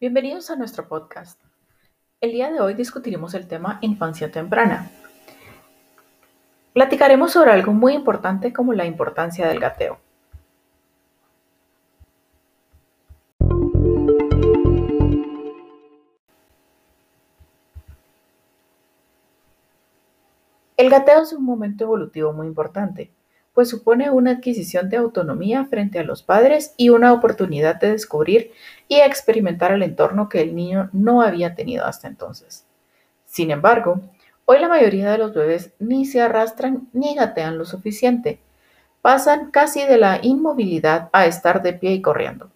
[0.00, 1.42] Bienvenidos a nuestro podcast.
[2.20, 4.92] El día de hoy discutiremos el tema infancia temprana.
[6.72, 9.98] Platicaremos sobre algo muy importante como la importancia del gateo.
[20.76, 23.10] El gateo es un momento evolutivo muy importante,
[23.58, 28.52] pues supone una adquisición de autonomía frente a los padres y una oportunidad de descubrir
[28.86, 32.64] y experimentar el entorno que el niño no había tenido hasta entonces.
[33.26, 34.00] Sin embargo,
[34.44, 38.38] hoy la mayoría de los bebés ni se arrastran ni gatean lo suficiente.
[39.02, 42.52] Pasan casi de la inmovilidad a estar de pie y corriendo.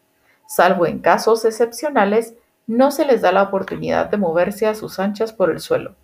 [0.46, 2.34] Salvo en casos excepcionales,
[2.68, 5.96] no se les da la oportunidad de moverse a sus anchas por el suelo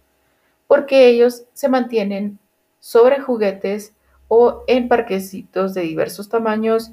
[0.67, 2.39] porque ellos se mantienen
[2.79, 3.95] sobre juguetes
[4.29, 6.93] o en parquecitos de diversos tamaños,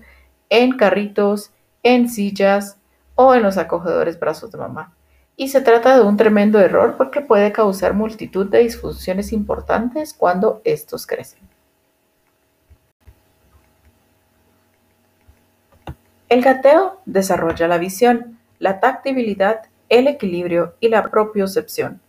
[0.50, 1.52] en carritos,
[1.84, 2.78] en sillas
[3.16, 4.94] o en los acogedores brazos de mamá.
[5.38, 10.62] Y se trata de un tremendo error porque puede causar multitud de disfunciones importantes cuando
[10.64, 11.40] estos crecen.
[16.30, 22.02] El gateo desarrolla la visión, la tactibilidad, el equilibrio y la propiocepción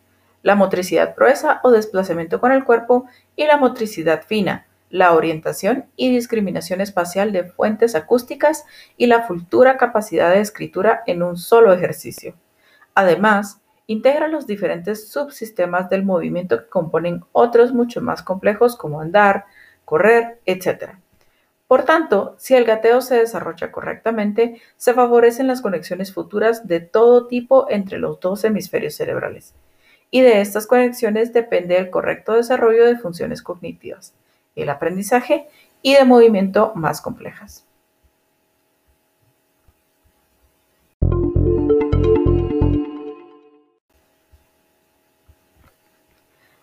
[0.46, 4.64] la motricidad gruesa o desplazamiento con el cuerpo y la motricidad fina,
[4.96, 8.64] la orientación y discriminación espacial de fuentes acústicas
[8.96, 12.34] y la futura capacidad de escritura en un solo ejercicio.
[12.94, 19.44] Además, integra los diferentes subsistemas del movimiento que componen otros mucho más complejos como andar,
[19.84, 20.92] correr, etc.
[21.66, 27.26] Por tanto, si el gateo se desarrolla correctamente, se favorecen las conexiones futuras de todo
[27.26, 29.54] tipo entre los dos hemisferios cerebrales
[30.10, 34.14] y de estas conexiones depende el correcto desarrollo de funciones cognitivas,
[34.56, 35.48] el aprendizaje
[35.82, 37.64] y de movimiento más complejas.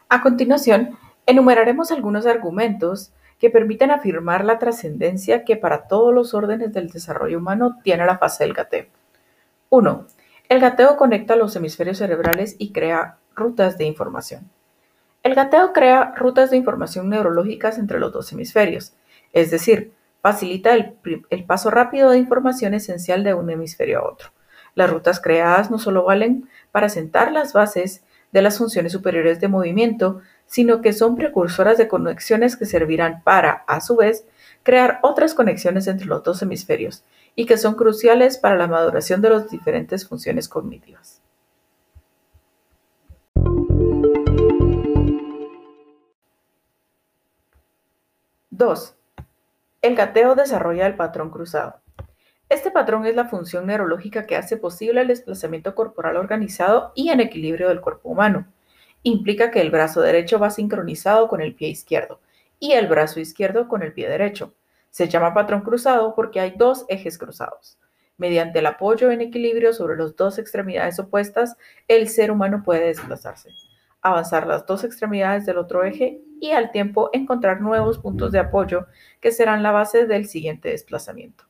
[0.09, 6.71] A continuación, enumeraremos algunos argumentos que permiten afirmar la trascendencia que para todos los órdenes
[6.71, 8.85] del desarrollo humano tiene la fase del gateo.
[9.69, 10.05] 1.
[10.49, 14.49] El gateo conecta los hemisferios cerebrales y crea rutas de información.
[15.33, 18.94] El gateo crea rutas de información neurológicas entre los dos hemisferios,
[19.31, 24.29] es decir, facilita el, paso rápido de información esencial de un hemisferio a otro.
[24.75, 29.47] Las rutas creadas no solo valen para sentar las bases de las funciones superiores de
[29.47, 34.27] movimiento, sino que son precursoras de conexiones que servirán para, a su vez,
[34.61, 37.05] crear otras conexiones entre los dos hemisferios
[37.35, 41.12] y que son cruciales para la maduración de las diferentes funciones cognitivas.
[48.55, 48.95] 2.
[49.81, 51.81] El gateo desarrolla el patrón cruzado.
[52.49, 57.19] Este patrón es la función neurológica que hace posible el desplazamiento corporal organizado y en
[57.19, 58.45] equilibrio del cuerpo humano.
[59.01, 62.19] Implica que el brazo derecho va sincronizado con el pie izquierdo
[62.59, 64.53] y el brazo izquierdo con el pie derecho.
[64.91, 67.79] Se llama patrón cruzado porque hay dos ejes cruzados.
[68.17, 73.49] Mediante el apoyo en equilibrio sobre las dos extremidades opuestas, el ser humano puede desplazarse
[74.03, 78.87] avanzar las dos extremidades del otro eje y al tiempo encontrar nuevos puntos de apoyo
[79.21, 81.45] que serán la base del siguiente desplazamiento.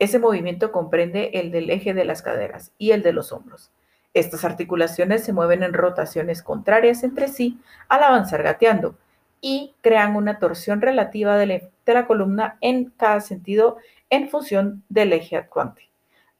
[0.00, 3.70] Ese movimiento comprende el del eje de las caderas y el de los hombros.
[4.12, 8.96] Estas articulaciones se mueven en rotaciones contrarias entre sí al avanzar gateando
[9.40, 13.76] y crean una torsión relativa de la columna en cada sentido
[14.10, 15.88] en función del eje adyacente.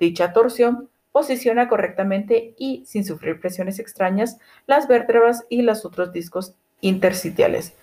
[0.01, 6.57] Dicha torsión posiciona correctamente y sin sufrir presiones extrañas las vértebras y los otros discos
[6.81, 7.77] intersticiales,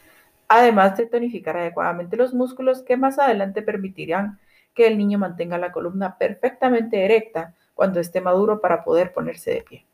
[0.47, 4.39] además de tonificar adecuadamente los músculos que más adelante permitirán
[4.73, 9.61] que el niño mantenga la columna perfectamente erecta cuando esté maduro para poder ponerse de
[9.61, 9.85] pie.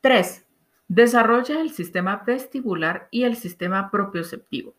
[0.00, 0.44] Tres.
[0.88, 4.72] Desarrolla el sistema vestibular y el sistema propioceptivo.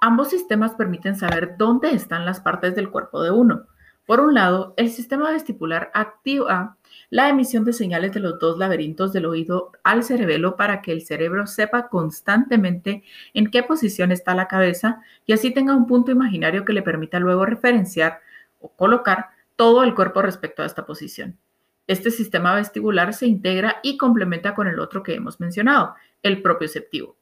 [0.00, 3.66] Ambos sistemas permiten saber dónde están las partes del cuerpo de uno.
[4.10, 6.76] Por un lado, el sistema vestibular activa
[7.10, 11.02] la emisión de señales de los dos laberintos del oído al cerebelo para que el
[11.02, 13.04] cerebro sepa constantemente
[13.34, 17.20] en qué posición está la cabeza y así tenga un punto imaginario que le permita
[17.20, 18.18] luego referenciar
[18.58, 21.38] o colocar todo el cuerpo respecto a esta posición.
[21.86, 27.14] Este sistema vestibular se integra y complementa con el otro que hemos mencionado, el propioceptivo.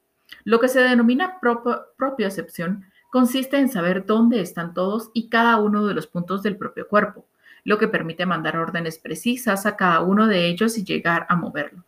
[0.44, 1.38] Lo que se denomina
[1.98, 6.88] propiocepción consiste en saber dónde están todos y cada uno de los puntos del propio
[6.88, 7.26] cuerpo,
[7.64, 11.84] lo que permite mandar órdenes precisas a cada uno de ellos y llegar a moverlo.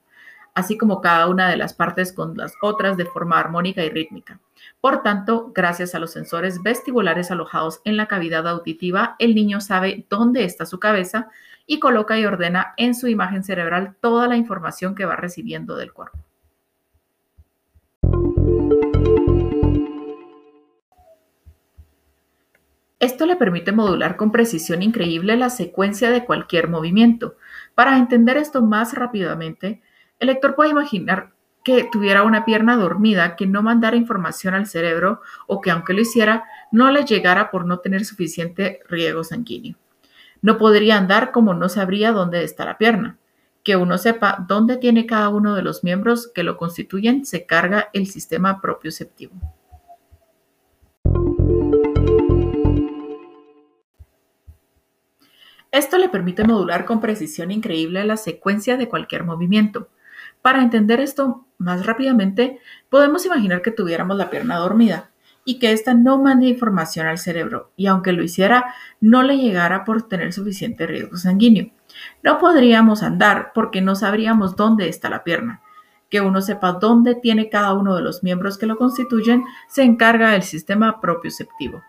[0.52, 4.40] así como cada una de las partes con las otras de forma armónica y rítmica.
[4.80, 10.06] Por tanto, gracias a los sensores vestibulares alojados en la cavidad auditiva, el niño sabe
[10.10, 11.28] dónde está su cabeza
[11.66, 15.92] y coloca y ordena en su imagen cerebral toda la información que va recibiendo del
[15.92, 16.18] cuerpo.
[23.00, 27.36] Esto le permite modular con precisión increíble la secuencia de cualquier movimiento.
[27.74, 29.80] Para entender esto más rápidamente,
[30.18, 31.32] el lector puede imaginar
[31.64, 36.02] que tuviera una pierna dormida que no mandara información al cerebro o que aunque lo
[36.02, 39.76] hiciera, no le llegara por no tener suficiente riego sanguíneo.
[40.42, 43.16] No podría andar como no sabría dónde está la pierna.
[43.62, 47.88] Que uno sepa dónde tiene cada uno de los miembros que lo constituyen se carga
[47.94, 49.32] el sistema propioceptivo.
[55.72, 59.88] Esto le permite modular con precisión increíble la secuencia de cualquier movimiento.
[60.42, 62.58] Para entender esto más rápidamente,
[62.88, 65.10] podemos imaginar que tuviéramos la pierna dormida
[65.44, 69.84] y que ésta no mande información al cerebro y aunque lo hiciera, no le llegara
[69.84, 71.70] por tener suficiente riesgo sanguíneo.
[72.22, 75.62] No podríamos andar porque no sabríamos dónde está la pierna.
[76.08, 80.32] Que uno sepa dónde tiene cada uno de los miembros que lo constituyen se encarga
[80.32, 81.82] del sistema propioceptivo.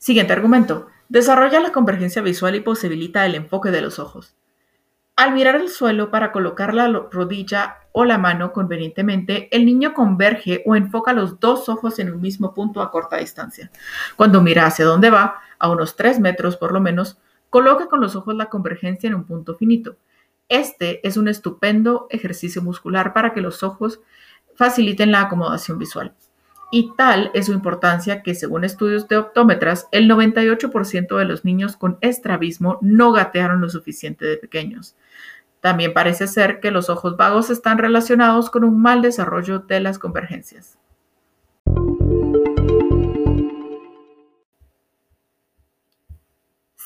[0.00, 0.86] Siguiente argumento.
[1.10, 4.34] Desarrolla la convergencia visual y posibilita el enfoque de los ojos.
[5.14, 10.62] Al mirar el suelo para colocar la rodilla o la mano convenientemente, el niño converge
[10.64, 13.70] o enfoca los dos ojos en un mismo punto a corta distancia.
[14.16, 17.18] Cuando mira hacia dónde va, a unos 3 metros por lo menos,
[17.50, 19.98] coloca con los ojos la convergencia en un punto finito.
[20.48, 24.00] Este es un estupendo ejercicio muscular para que los ojos
[24.54, 26.14] faciliten la acomodación visual
[26.70, 31.76] y tal es su importancia que según estudios de optómetras, el 98% de los niños
[31.76, 34.96] con estrabismo no gatearon lo suficiente de pequeños.
[35.60, 39.98] También parece ser que los ojos vagos están relacionados con un mal desarrollo de las
[39.98, 40.78] convergencias.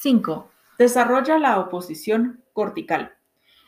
[0.02, 0.46] ¡5!
[0.78, 3.14] Desarrolla la oposición cortical.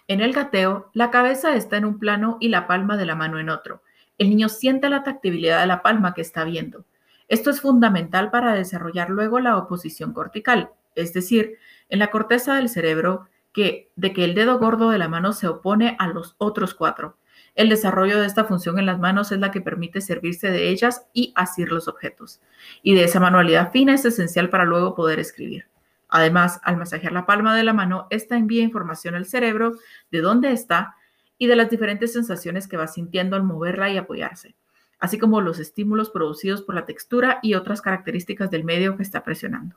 [0.08, 3.38] En el gateo, la cabeza está en un plano y la palma de la mano
[3.38, 3.82] en otro.
[4.18, 6.84] El niño siente la tactibilidad de la palma que está viendo.
[7.28, 11.58] Esto es fundamental para desarrollar luego la oposición cortical, es decir,
[11.88, 15.48] en la corteza del cerebro que, de que el dedo gordo de la mano se
[15.48, 17.16] opone a los otros cuatro.
[17.54, 21.06] El desarrollo de esta función en las manos es la que permite servirse de ellas
[21.12, 22.40] y asir los objetos.
[22.82, 25.66] Y de esa manualidad fina es esencial para luego poder escribir.
[26.08, 29.72] Además, al masajear la palma de la mano, esta envía información al cerebro
[30.10, 30.95] de dónde está
[31.38, 34.54] y de las diferentes sensaciones que va sintiendo al moverla y apoyarse,
[34.98, 39.22] así como los estímulos producidos por la textura y otras características del medio que está
[39.24, 39.76] presionando.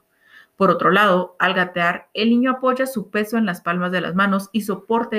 [0.59, 4.13] Por otro lado, al gatear, el niño apoya su peso en las palmas de las
[4.13, 5.15] manos y soporta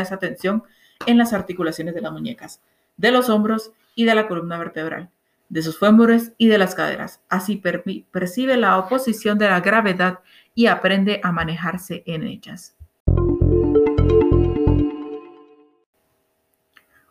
[0.00, 0.62] esa tensión
[1.04, 2.60] en las articulaciones de las muñecas,
[2.96, 5.10] de los hombros y de la columna vertebral,
[5.48, 7.20] de sus fémures y de las caderas.
[7.28, 10.20] Así percibe la oposición de la gravedad
[10.54, 12.75] y aprende a manejarse en ellas.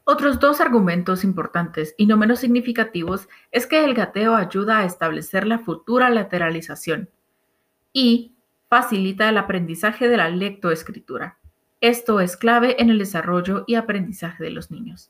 [0.08, 5.48] Otros dos argumentos importantes y no menos significativos es que el gateo ayuda a establecer
[5.48, 7.10] la futura lateralización
[7.92, 8.36] y
[8.70, 11.40] facilita el aprendizaje de la lectoescritura.
[11.82, 15.10] Esto es clave en el desarrollo y aprendizaje de los niños.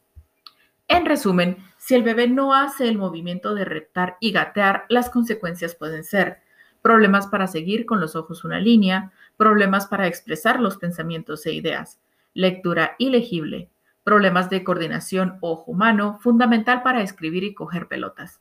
[0.88, 5.76] En resumen, si el bebé no hace el movimiento de reptar y gatear, las consecuencias
[5.76, 6.40] pueden ser
[6.82, 12.00] problemas para seguir con los ojos una línea, problemas para expresar los pensamientos e ideas,
[12.34, 13.70] lectura ilegible,
[14.06, 18.40] problemas de coordinación ojo-mano, fundamental para escribir y coger pelotas.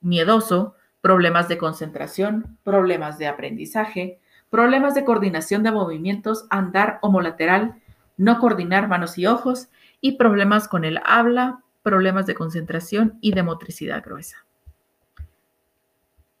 [0.00, 7.82] Miedoso, problemas de concentración, problemas de aprendizaje, problemas de coordinación de movimientos, andar homolateral,
[8.16, 9.68] no coordinar manos y ojos,
[10.00, 14.46] y problemas con el habla, problemas de concentración y de motricidad gruesa.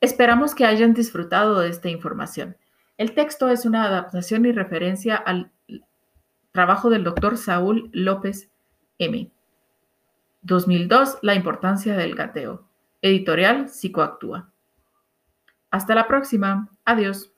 [0.00, 2.56] Esperamos que hayan disfrutado de esta información.
[2.98, 5.50] El texto es una adaptación y referencia al
[6.52, 8.50] Trabajo del doctor Saúl López
[8.98, 9.32] M.
[10.42, 11.18] 2002.
[11.22, 12.68] La importancia del gateo.
[13.00, 14.52] Editorial Psicoactúa.
[15.70, 16.68] Hasta la próxima.
[16.84, 17.31] Adiós.